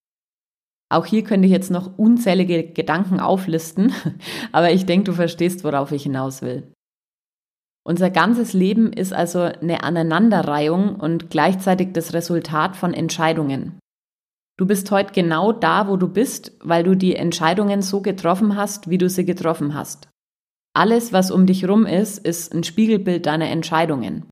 Auch 0.92 1.06
hier 1.06 1.24
könnte 1.24 1.46
ich 1.46 1.52
jetzt 1.52 1.72
noch 1.72 1.98
unzählige 1.98 2.64
Gedanken 2.64 3.20
auflisten, 3.20 3.94
aber 4.52 4.72
ich 4.72 4.86
denke, 4.86 5.06
du 5.06 5.14
verstehst, 5.14 5.64
worauf 5.64 5.92
ich 5.92 6.04
hinaus 6.04 6.42
will. 6.42 6.72
Unser 7.88 8.10
ganzes 8.10 8.54
Leben 8.54 8.92
ist 8.92 9.14
also 9.14 9.42
eine 9.42 9.84
Aneinanderreihung 9.84 10.96
und 10.96 11.30
gleichzeitig 11.30 11.94
das 11.94 12.14
Resultat 12.14 12.76
von 12.76 12.94
Entscheidungen. 12.94 13.80
Du 14.58 14.66
bist 14.66 14.90
heute 14.92 15.12
genau 15.12 15.52
da, 15.52 15.90
wo 15.90 15.98
du 15.98 16.08
bist, 16.08 16.54
weil 16.64 16.84
du 16.84 16.96
die 16.96 17.16
Entscheidungen 17.16 17.82
so 17.82 18.02
getroffen 18.02 18.56
hast, 18.56 18.90
wie 18.90 18.98
du 18.98 19.10
sie 19.10 19.26
getroffen 19.26 19.74
hast. 19.74 20.08
Alles, 20.74 21.12
was 21.12 21.30
um 21.30 21.46
dich 21.46 21.68
rum 21.68 21.86
ist, 21.86 22.26
ist 22.26 22.54
ein 22.54 22.64
Spiegelbild 22.64 23.26
deiner 23.26 23.50
Entscheidungen. 23.50 24.26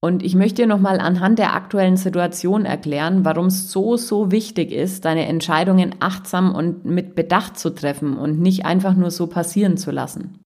Und 0.00 0.22
ich 0.22 0.34
möchte 0.34 0.62
dir 0.62 0.68
nochmal 0.68 1.00
anhand 1.00 1.38
der 1.38 1.54
aktuellen 1.54 1.96
Situation 1.96 2.66
erklären, 2.66 3.24
warum 3.24 3.46
es 3.46 3.72
so, 3.72 3.96
so 3.96 4.30
wichtig 4.30 4.70
ist, 4.70 5.06
deine 5.06 5.26
Entscheidungen 5.26 5.96
achtsam 6.00 6.54
und 6.54 6.84
mit 6.84 7.14
Bedacht 7.14 7.58
zu 7.58 7.70
treffen 7.70 8.16
und 8.16 8.38
nicht 8.38 8.66
einfach 8.66 8.94
nur 8.94 9.10
so 9.10 9.26
passieren 9.26 9.76
zu 9.76 9.90
lassen. 9.90 10.43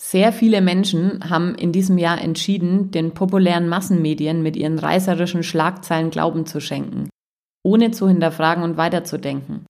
Sehr 0.00 0.32
viele 0.32 0.60
Menschen 0.60 1.30
haben 1.30 1.54
in 1.54 1.72
diesem 1.72 1.98
Jahr 1.98 2.20
entschieden, 2.20 2.90
den 2.90 3.14
populären 3.14 3.68
Massenmedien 3.68 4.42
mit 4.42 4.56
ihren 4.56 4.78
reißerischen 4.78 5.42
Schlagzeilen 5.42 6.10
Glauben 6.10 6.46
zu 6.46 6.60
schenken, 6.60 7.08
ohne 7.64 7.92
zu 7.92 8.08
hinterfragen 8.08 8.64
und 8.64 8.76
weiterzudenken. 8.76 9.66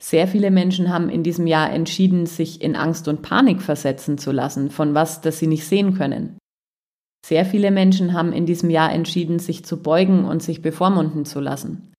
Sehr 0.00 0.28
viele 0.28 0.50
Menschen 0.50 0.92
haben 0.92 1.08
in 1.08 1.22
diesem 1.22 1.46
Jahr 1.46 1.70
entschieden, 1.70 2.26
sich 2.26 2.62
in 2.62 2.76
Angst 2.76 3.08
und 3.08 3.20
Panik 3.22 3.60
versetzen 3.60 4.16
zu 4.16 4.32
lassen 4.32 4.70
von 4.70 4.94
was, 4.94 5.20
das 5.20 5.38
sie 5.38 5.48
nicht 5.48 5.66
sehen 5.66 5.94
können. 5.94 6.38
Sehr 7.26 7.44
viele 7.44 7.70
Menschen 7.70 8.12
haben 8.12 8.32
in 8.32 8.46
diesem 8.46 8.70
Jahr 8.70 8.92
entschieden, 8.92 9.38
sich 9.38 9.64
zu 9.64 9.82
beugen 9.82 10.24
und 10.24 10.42
sich 10.42 10.62
bevormunden 10.62 11.24
zu 11.24 11.40
lassen. 11.40 11.92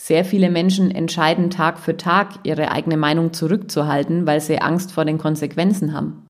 Sehr 0.00 0.24
viele 0.24 0.50
Menschen 0.50 0.90
entscheiden 0.90 1.50
Tag 1.50 1.78
für 1.78 1.96
Tag, 1.96 2.40
ihre 2.42 2.70
eigene 2.70 2.96
Meinung 2.96 3.32
zurückzuhalten, 3.32 4.26
weil 4.26 4.40
sie 4.40 4.60
Angst 4.60 4.92
vor 4.92 5.04
den 5.04 5.18
Konsequenzen 5.18 5.92
haben. 5.92 6.25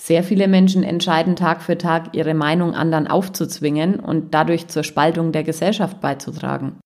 Sehr 0.00 0.22
viele 0.22 0.46
Menschen 0.46 0.82
entscheiden 0.82 1.36
Tag 1.36 1.62
für 1.62 1.78
Tag, 1.78 2.14
ihre 2.14 2.34
Meinung 2.34 2.74
anderen 2.74 3.06
aufzuzwingen 3.06 3.98
und 3.98 4.34
dadurch 4.34 4.68
zur 4.68 4.84
Spaltung 4.84 5.32
der 5.32 5.42
Gesellschaft 5.42 6.00
beizutragen. 6.00 6.78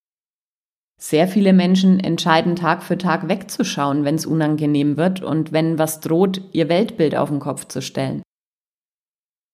Sehr 1.00 1.28
viele 1.28 1.52
Menschen 1.52 1.98
entscheiden 1.98 2.56
Tag 2.56 2.82
für 2.82 2.98
Tag 2.98 3.28
wegzuschauen, 3.28 4.04
wenn 4.04 4.16
es 4.16 4.26
unangenehm 4.26 4.96
wird 4.98 5.22
und 5.22 5.50
wenn 5.50 5.78
was 5.78 6.00
droht, 6.00 6.42
ihr 6.52 6.68
Weltbild 6.68 7.16
auf 7.16 7.30
den 7.30 7.40
Kopf 7.40 7.66
zu 7.66 7.80
stellen. 7.80 8.22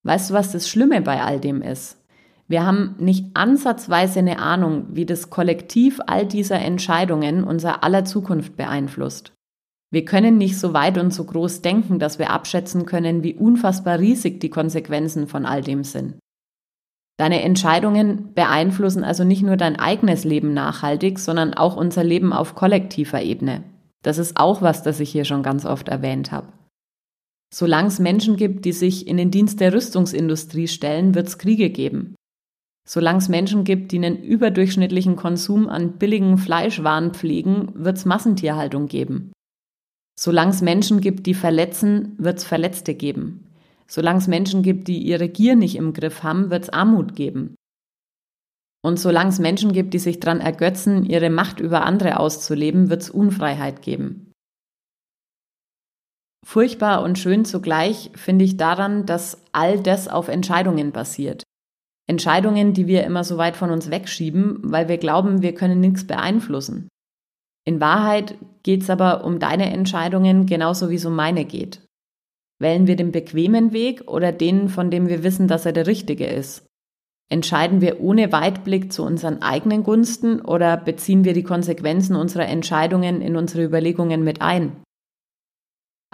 Weißt 0.03 0.31
du, 0.31 0.35
was 0.35 0.53
das 0.53 0.69
Schlimme 0.69 1.01
bei 1.03 1.23
all 1.23 1.41
dem 1.41 1.63
ist? 1.63 2.05
Wir 2.49 2.65
haben 2.65 2.95
nicht 2.99 3.37
ansatzweise 3.37 4.21
eine 4.21 4.39
Ahnung, 4.39 4.87
wie 4.91 5.07
das 5.07 5.31
Kollektiv 5.31 6.01
all 6.07 6.27
dieser 6.27 6.61
Entscheidungen 6.61 7.43
unser 7.43 7.83
aller 7.83 8.05
Zukunft 8.05 8.57
beeinflusst. 8.57 9.33
Wir 9.91 10.05
können 10.05 10.37
nicht 10.37 10.59
so 10.59 10.73
weit 10.73 10.99
und 10.99 11.13
so 11.13 11.25
groß 11.25 11.63
denken, 11.63 11.99
dass 11.99 12.19
wir 12.19 12.31
abschätzen 12.31 12.87
können, 12.87 13.23
wie 13.23 13.35
unfassbar 13.35 13.99
riesig 13.99 14.41
die 14.41 14.51
Konsequenzen 14.51 15.29
von 15.29 15.47
all 15.47 15.63
dem 15.63 15.85
sind. 15.85 16.15
Deine 17.19 17.43
Entscheidungen 17.43 18.35
beeinflussen 18.35 19.03
also 19.03 19.25
nicht 19.25 19.43
nur 19.43 19.57
dein 19.57 19.79
eigenes 19.79 20.25
Leben 20.25 20.53
nachhaltig, 20.53 21.19
sondern 21.19 21.55
auch 21.55 21.77
unser 21.77 22.05
Leben 22.05 22.33
auf 22.33 22.55
kollektiver 22.55 23.23
Ebene. 23.23 23.65
Das 24.03 24.19
ist 24.19 24.37
auch 24.37 24.61
was, 24.61 24.83
das 24.83 25.01
ich 25.01 25.11
hier 25.11 25.25
schon 25.25 25.43
ganz 25.43 25.65
oft 25.65 25.89
erwähnt 25.89 26.31
habe. 26.31 26.53
Solange 27.53 27.89
es 27.89 27.99
Menschen 27.99 28.37
gibt, 28.37 28.65
die 28.65 28.73
sich 28.73 29.07
in 29.07 29.17
den 29.17 29.31
Dienst 29.31 29.61
der 29.61 29.73
Rüstungsindustrie 29.73 30.69
stellen, 30.69 31.15
wird 31.15 31.29
es 31.29 31.39
Kriege 31.39 31.71
geben. 31.71 32.17
Solange 32.87 33.19
es 33.19 33.29
Menschen 33.29 33.65
gibt, 33.65 33.93
die 33.93 33.97
einen 33.97 34.23
überdurchschnittlichen 34.23 35.17
Konsum 35.17 35.69
an 35.69 35.93
billigen 35.99 36.39
Fleischwaren 36.39 37.15
pflegen, 37.15 37.71
wird 37.75 37.97
es 37.97 38.05
Massentierhaltung 38.05 38.89
geben. 38.89 39.33
Solange 40.19 40.51
es 40.51 40.63
Menschen 40.63 41.01
gibt, 41.01 41.27
die 41.27 41.35
verletzen, 41.35 42.15
wird 42.19 42.39
es 42.39 42.45
Verletzte 42.45 42.95
geben. 42.95 43.47
Solange 43.87 44.19
es 44.19 44.27
Menschen 44.27 44.63
gibt, 44.63 44.89
die 44.89 44.99
ihre 44.99 45.29
Gier 45.29 45.57
nicht 45.57 45.77
im 45.77 45.93
Griff 45.93 46.23
haben, 46.23 46.51
wird 46.51 46.65
es 46.65 46.71
Armut 46.71 47.15
geben. 47.15 47.55
Und 48.83 48.99
solange 48.99 49.31
es 49.31 49.39
Menschen 49.39 49.73
gibt, 49.73 49.95
die 49.95 49.99
sich 49.99 50.21
daran 50.21 50.41
ergötzen, 50.41 51.05
ihre 51.05 51.31
Macht 51.31 51.61
über 51.61 51.85
andere 51.85 52.19
auszuleben, 52.19 52.89
wird 52.89 53.03
es 53.03 53.11
Unfreiheit 53.11 53.83
geben. 53.83 54.33
Furchtbar 56.47 57.03
und 57.03 57.19
schön 57.19 57.45
zugleich 57.45 58.13
finde 58.15 58.45
ich 58.45 58.57
daran, 58.57 59.05
dass 59.05 59.43
all 59.51 59.83
das 59.83 60.07
auf 60.07 60.29
Entscheidungen 60.29 60.93
basiert. 60.93 61.43
Entscheidungen, 62.09 62.73
die 62.73 62.87
wir 62.87 63.03
immer 63.03 63.25
so 63.25 63.37
weit 63.37 63.57
von 63.57 63.73
uns 63.73 63.91
wegschieben, 63.91 64.61
weil 64.63 64.89
wir 64.89 64.99
glauben, 64.99 65.43
wir 65.43 65.55
können 65.55 65.81
nichts 65.81 66.07
beeinflussen. 66.07 66.89
In 67.67 67.81
Wahrheit 67.81 68.37
geht 68.63 68.83
es 68.83 68.91
aber 68.91 69.25
um 69.25 69.39
deine 69.39 69.71
Entscheidungen 69.71 70.47
genauso 70.47 70.89
wie 70.89 70.95
es 70.95 71.05
um 71.05 71.17
meine 71.17 71.45
geht. 71.45 71.83
Wählen 72.59 72.87
wir 72.87 72.97
den 72.97 73.13
bequemen 73.13 73.73
Weg 73.73 74.09
oder 74.09 74.33
den, 74.33 74.69
von 74.69 74.91
dem 74.91 75.09
wir 75.09 75.23
wissen, 75.23 75.49
dass 75.49 75.67
er 75.67 75.73
der 75.73 75.87
richtige 75.87 76.27
ist? 76.27 76.65
Entscheiden 77.29 77.81
wir 77.81 78.01
ohne 78.01 78.31
Weitblick 78.31 78.93
zu 78.93 79.03
unseren 79.03 79.43
eigenen 79.43 79.83
Gunsten 79.83 80.41
oder 80.41 80.77
beziehen 80.77 81.25
wir 81.25 81.35
die 81.35 81.43
Konsequenzen 81.43 82.15
unserer 82.15 82.47
Entscheidungen 82.47 83.21
in 83.21 83.37
unsere 83.37 83.65
Überlegungen 83.65 84.23
mit 84.23 84.41
ein? 84.41 84.83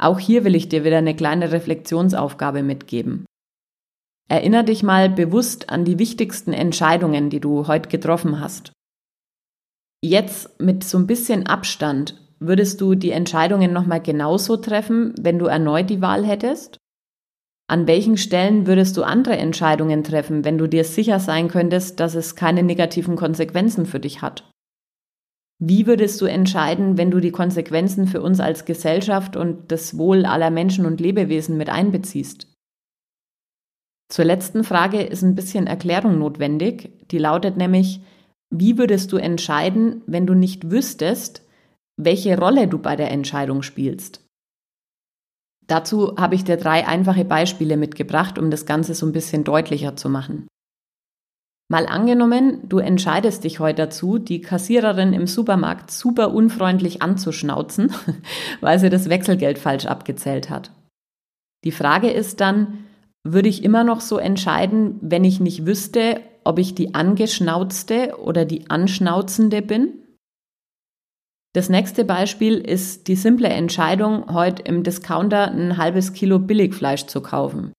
Auch 0.00 0.18
hier 0.18 0.44
will 0.44 0.54
ich 0.54 0.70
dir 0.70 0.84
wieder 0.84 0.98
eine 0.98 1.14
kleine 1.14 1.52
Reflexionsaufgabe 1.52 2.62
mitgeben. 2.62 3.26
Erinner 4.28 4.62
dich 4.62 4.82
mal 4.82 5.10
bewusst 5.10 5.68
an 5.68 5.84
die 5.84 5.98
wichtigsten 5.98 6.54
Entscheidungen, 6.54 7.28
die 7.28 7.40
du 7.40 7.66
heute 7.66 7.90
getroffen 7.90 8.40
hast. 8.40 8.72
Jetzt 10.04 10.60
mit 10.60 10.82
so 10.82 10.98
ein 10.98 11.06
bisschen 11.06 11.46
Abstand, 11.46 12.20
würdest 12.40 12.80
du 12.80 12.96
die 12.96 13.12
Entscheidungen 13.12 13.72
nochmal 13.72 14.02
genauso 14.02 14.56
treffen, 14.56 15.14
wenn 15.20 15.38
du 15.38 15.46
erneut 15.46 15.88
die 15.90 16.02
Wahl 16.02 16.26
hättest? 16.26 16.78
An 17.68 17.86
welchen 17.86 18.16
Stellen 18.16 18.66
würdest 18.66 18.96
du 18.96 19.04
andere 19.04 19.36
Entscheidungen 19.36 20.02
treffen, 20.02 20.44
wenn 20.44 20.58
du 20.58 20.66
dir 20.66 20.84
sicher 20.84 21.20
sein 21.20 21.46
könntest, 21.46 22.00
dass 22.00 22.16
es 22.16 22.34
keine 22.34 22.64
negativen 22.64 23.14
Konsequenzen 23.14 23.86
für 23.86 24.00
dich 24.00 24.22
hat? 24.22 24.50
Wie 25.60 25.86
würdest 25.86 26.20
du 26.20 26.26
entscheiden, 26.26 26.98
wenn 26.98 27.12
du 27.12 27.20
die 27.20 27.30
Konsequenzen 27.30 28.08
für 28.08 28.20
uns 28.20 28.40
als 28.40 28.64
Gesellschaft 28.64 29.36
und 29.36 29.70
das 29.70 29.96
Wohl 29.96 30.26
aller 30.26 30.50
Menschen 30.50 30.84
und 30.84 31.00
Lebewesen 31.00 31.56
mit 31.56 31.68
einbeziehst? 31.68 32.52
Zur 34.08 34.24
letzten 34.24 34.64
Frage 34.64 35.00
ist 35.00 35.22
ein 35.22 35.36
bisschen 35.36 35.68
Erklärung 35.68 36.18
notwendig. 36.18 36.90
Die 37.12 37.18
lautet 37.18 37.56
nämlich, 37.56 38.00
wie 38.52 38.78
würdest 38.78 39.10
du 39.12 39.16
entscheiden, 39.16 40.02
wenn 40.06 40.26
du 40.26 40.34
nicht 40.34 40.70
wüsstest, 40.70 41.42
welche 41.96 42.38
Rolle 42.38 42.68
du 42.68 42.78
bei 42.78 42.96
der 42.96 43.10
Entscheidung 43.10 43.62
spielst? 43.62 44.24
Dazu 45.66 46.16
habe 46.16 46.34
ich 46.34 46.44
dir 46.44 46.58
drei 46.58 46.86
einfache 46.86 47.24
Beispiele 47.24 47.76
mitgebracht, 47.76 48.38
um 48.38 48.50
das 48.50 48.66
Ganze 48.66 48.94
so 48.94 49.06
ein 49.06 49.12
bisschen 49.12 49.42
deutlicher 49.42 49.96
zu 49.96 50.08
machen. 50.10 50.46
Mal 51.70 51.86
angenommen, 51.86 52.68
du 52.68 52.78
entscheidest 52.78 53.44
dich 53.44 53.58
heute 53.58 53.84
dazu, 53.84 54.18
die 54.18 54.42
Kassiererin 54.42 55.14
im 55.14 55.26
Supermarkt 55.26 55.90
super 55.90 56.34
unfreundlich 56.34 57.00
anzuschnauzen, 57.00 57.90
weil 58.60 58.78
sie 58.78 58.90
das 58.90 59.08
Wechselgeld 59.08 59.58
falsch 59.58 59.86
abgezählt 59.86 60.50
hat. 60.50 60.72
Die 61.64 61.72
Frage 61.72 62.10
ist 62.10 62.40
dann, 62.40 62.84
würde 63.24 63.48
ich 63.48 63.64
immer 63.64 63.84
noch 63.84 64.02
so 64.02 64.18
entscheiden, 64.18 64.98
wenn 65.00 65.24
ich 65.24 65.40
nicht 65.40 65.64
wüsste, 65.64 66.20
ob 66.44 66.58
ich 66.58 66.74
die 66.74 66.94
angeschnauzte 66.94 68.16
oder 68.18 68.44
die 68.44 68.70
anschnauzende 68.70 69.62
bin? 69.62 69.94
Das 71.54 71.68
nächste 71.68 72.04
Beispiel 72.04 72.58
ist 72.58 73.08
die 73.08 73.16
simple 73.16 73.48
Entscheidung, 73.48 74.32
heute 74.32 74.62
im 74.62 74.82
Discounter 74.82 75.50
ein 75.50 75.76
halbes 75.76 76.14
Kilo 76.14 76.38
Billigfleisch 76.38 77.06
zu 77.06 77.20
kaufen. 77.20 77.72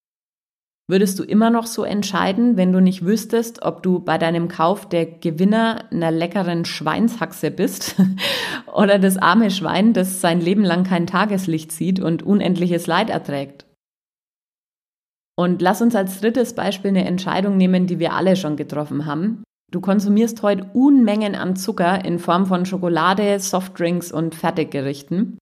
Würdest 0.88 1.18
du 1.18 1.24
immer 1.24 1.50
noch 1.50 1.66
so 1.66 1.84
entscheiden, 1.84 2.58
wenn 2.58 2.74
du 2.74 2.82
nicht 2.82 3.06
wüsstest, 3.06 3.62
ob 3.64 3.82
du 3.84 4.00
bei 4.00 4.18
deinem 4.18 4.50
Kauf 4.50 4.88
der 4.88 5.06
Gewinner 5.06 5.86
einer 5.92 6.12
leckeren 6.12 6.66
Schweinshaxe 6.66 7.52
bist 7.52 7.96
oder 8.74 9.00
das 9.00 9.18
arme 9.18 9.50
Schwein, 9.50 9.94
das 9.94 10.20
sein 10.20 10.42
Leben 10.42 10.64
lang 10.64 10.84
kein 10.84 11.08
Tageslicht 11.08 11.72
sieht 11.72 12.02
und 12.02 12.22
unendliches 12.22 12.86
Leid 12.86 13.10
erträgt? 13.10 13.63
Und 15.36 15.62
lass 15.62 15.82
uns 15.82 15.96
als 15.96 16.20
drittes 16.20 16.54
Beispiel 16.54 16.90
eine 16.90 17.06
Entscheidung 17.06 17.58
nehmen, 17.58 17.88
die 17.88 18.00
wir 18.00 18.14
alle 18.14 18.36
schon 18.36 18.56
getroffen 18.56 19.06
haben. 19.06 19.44
Du 19.72 19.82
konsumierst 19.82 20.44
heute 20.44 20.70
Unmengen 20.74 21.34
an 21.34 21.56
Zucker 21.56 22.06
in 22.06 22.20
Form 22.20 22.46
von 22.46 22.66
Schokolade, 22.66 23.40
Softdrinks 23.40 24.12
und 24.12 24.36
Fertiggerichten. 24.36 25.40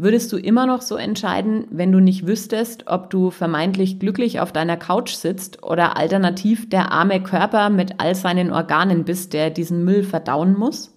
Würdest 0.00 0.32
du 0.32 0.36
immer 0.36 0.66
noch 0.66 0.82
so 0.82 0.96
entscheiden, 0.96 1.68
wenn 1.70 1.92
du 1.92 2.00
nicht 2.00 2.26
wüsstest, 2.26 2.88
ob 2.88 3.10
du 3.10 3.30
vermeintlich 3.30 4.00
glücklich 4.00 4.40
auf 4.40 4.50
deiner 4.50 4.76
Couch 4.76 5.12
sitzt 5.12 5.62
oder 5.62 5.96
alternativ 5.96 6.68
der 6.68 6.90
arme 6.90 7.22
Körper 7.22 7.70
mit 7.70 8.00
all 8.00 8.16
seinen 8.16 8.50
Organen 8.52 9.04
bist, 9.04 9.32
der 9.32 9.50
diesen 9.50 9.84
Müll 9.84 10.02
verdauen 10.02 10.58
muss? 10.58 10.96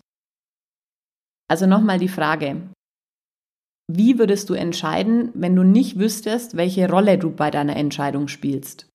Also 1.47 1.67
nochmal 1.67 1.99
die 1.99 2.07
Frage, 2.07 2.63
wie 3.87 4.17
würdest 4.17 4.49
du 4.49 4.53
entscheiden, 4.53 5.29
wenn 5.33 5.55
du 5.55 5.63
nicht 5.63 5.99
wüsstest, 5.99 6.57
welche 6.57 6.89
Rolle 6.89 7.17
du 7.17 7.31
bei 7.31 7.51
deiner 7.51 7.75
Entscheidung 7.75 8.27
spielst? 8.27 8.87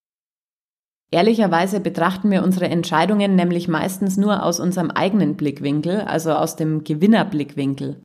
Ehrlicherweise 1.13 1.81
betrachten 1.81 2.31
wir 2.31 2.45
unsere 2.45 2.69
Entscheidungen 2.69 3.35
nämlich 3.35 3.67
meistens 3.69 4.17
nur 4.17 4.45
aus 4.45 4.61
unserem 4.61 4.91
eigenen 4.91 5.37
Blickwinkel, 5.37 6.03
also 6.03 6.33
aus 6.33 6.57
dem 6.57 6.85
Gewinnerblickwinkel. 6.85 8.01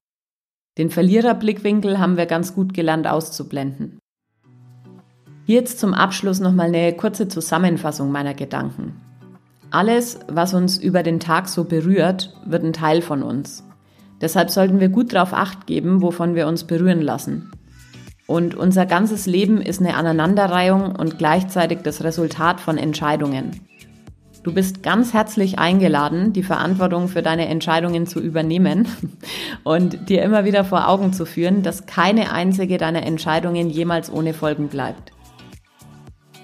Den 0.78 0.90
Verliererblickwinkel 0.90 2.00
haben 2.00 2.18
wir 2.18 2.26
ganz 2.26 2.54
gut 2.54 2.74
gelernt 2.74 3.08
auszublenden. 3.08 4.00
Hier 5.46 5.60
jetzt 5.60 5.80
zum 5.80 5.94
Abschluss 5.94 6.40
nochmal 6.40 6.68
eine 6.68 6.94
kurze 6.94 7.28
Zusammenfassung 7.28 8.12
meiner 8.12 8.34
Gedanken. 8.34 9.00
Alles, 9.70 10.20
was 10.28 10.54
uns 10.54 10.78
über 10.78 11.04
den 11.04 11.20
Tag 11.20 11.48
so 11.48 11.64
berührt, 11.64 12.34
wird 12.46 12.64
ein 12.64 12.74
Teil 12.74 13.02
von 13.02 13.22
uns. 13.22 13.64
Deshalb 14.22 14.50
sollten 14.50 14.80
wir 14.80 14.90
gut 14.90 15.14
darauf 15.14 15.34
acht 15.34 15.68
geben, 15.68 16.02
wovon 16.02 16.36
wir 16.36 16.48
uns 16.48 16.64
berühren 16.64 17.02
lassen. 17.02 17.52
Und 18.28 18.56
unser 18.56 18.86
ganzes 18.86 19.28
Leben 19.28 19.62
ist 19.62 19.80
eine 19.80 19.96
Aneinanderreihung 19.96 20.96
und 20.96 21.18
gleichzeitig 21.18 21.80
das 21.84 22.04
Resultat 22.04 22.60
von 22.60 22.78
Entscheidungen. 22.78 23.62
Du 24.42 24.54
bist 24.54 24.84
ganz 24.84 25.14
herzlich 25.14 25.58
eingeladen, 25.58 26.32
die 26.32 26.44
Verantwortung 26.44 27.08
für 27.08 27.24
deine 27.24 27.48
Entscheidungen 27.48 28.06
zu 28.06 28.20
übernehmen 28.20 28.88
und 29.64 30.08
dir 30.10 30.22
immer 30.22 30.46
wieder 30.46 30.64
vor 30.64 30.88
Augen 30.88 31.14
zu 31.14 31.26
führen, 31.26 31.64
dass 31.64 31.88
keine 31.88 32.32
einzige 32.32 32.78
deiner 32.78 33.04
Entscheidungen 33.04 33.72
jemals 33.72 34.12
ohne 34.12 34.36
Folgen 34.36 34.68
bleibt. 34.68 35.12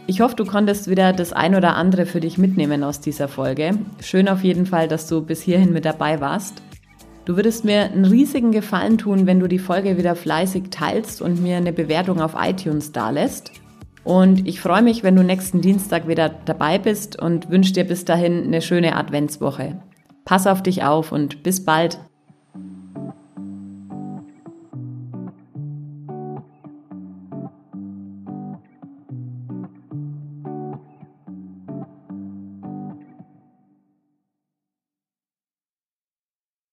Ich 0.07 0.19
hoffe, 0.19 0.35
du 0.35 0.45
konntest 0.45 0.89
wieder 0.89 1.13
das 1.13 1.31
ein 1.31 1.53
oder 1.55 1.75
andere 1.75 2.07
für 2.07 2.19
dich 2.19 2.39
mitnehmen 2.39 2.83
aus 2.83 3.01
dieser 3.01 3.27
Folge. 3.27 3.77
Schön 4.01 4.27
auf 4.27 4.43
jeden 4.43 4.65
Fall, 4.65 4.87
dass 4.87 5.07
du 5.07 5.21
bis 5.21 5.41
hierhin 5.41 5.71
mit 5.71 5.85
dabei 5.85 6.19
warst. 6.19 6.63
Du 7.25 7.35
würdest 7.35 7.65
mir 7.65 7.83
einen 7.83 8.05
riesigen 8.05 8.51
Gefallen 8.51 8.97
tun, 8.97 9.27
wenn 9.27 9.39
du 9.39 9.47
die 9.47 9.59
Folge 9.59 9.97
wieder 9.97 10.15
fleißig 10.15 10.69
teilst 10.71 11.21
und 11.21 11.41
mir 11.41 11.57
eine 11.57 11.71
Bewertung 11.71 12.19
auf 12.19 12.35
iTunes 12.35 12.91
dalässt. 12.91 13.51
Und 14.03 14.47
ich 14.47 14.59
freue 14.59 14.81
mich, 14.81 15.03
wenn 15.03 15.15
du 15.15 15.23
nächsten 15.23 15.61
Dienstag 15.61 16.07
wieder 16.07 16.29
dabei 16.29 16.79
bist 16.79 17.21
und 17.21 17.51
wünsche 17.51 17.73
dir 17.73 17.83
bis 17.83 18.05
dahin 18.05 18.45
eine 18.45 18.61
schöne 18.61 18.95
Adventswoche. 18.95 19.79
Pass 20.25 20.47
auf 20.47 20.63
dich 20.63 20.83
auf 20.83 21.11
und 21.11 21.43
bis 21.43 21.63
bald. 21.63 21.99